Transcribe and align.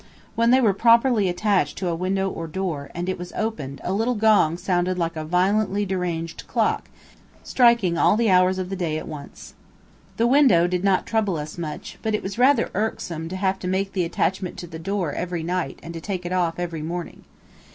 When 0.33 0.49
they 0.49 0.59
were 0.59 0.73
properly 0.73 1.29
attached 1.29 1.77
to 1.77 1.87
a 1.87 1.95
window 1.95 2.27
or 2.27 2.47
door, 2.47 2.89
and 2.95 3.07
it 3.07 3.19
was 3.19 3.31
opened, 3.33 3.81
a 3.83 3.93
little 3.93 4.15
gong 4.15 4.57
sounded 4.57 4.97
like 4.97 5.15
a 5.15 5.23
violently 5.23 5.85
deranged 5.85 6.47
clock, 6.47 6.89
striking 7.43 7.99
all 7.99 8.17
the 8.17 8.27
hours 8.31 8.57
of 8.57 8.71
the 8.71 8.75
day 8.75 8.97
at 8.97 9.07
once. 9.07 9.53
The 10.17 10.25
window 10.25 10.65
did 10.65 10.83
not 10.83 11.05
trouble 11.05 11.35
us 11.37 11.55
much, 11.55 11.99
but 12.01 12.15
it 12.15 12.23
was 12.23 12.39
rather 12.39 12.71
irksome 12.73 13.29
to 13.29 13.35
have 13.35 13.59
to 13.59 13.67
make 13.67 13.93
the 13.93 14.03
attachment 14.03 14.57
to 14.57 14.65
the 14.65 14.79
door 14.79 15.13
every 15.13 15.43
night 15.43 15.77
and 15.83 15.93
to 15.93 16.01
take 16.01 16.25
it 16.25 16.33
off 16.33 16.57
every 16.57 16.81
morning. 16.81 17.23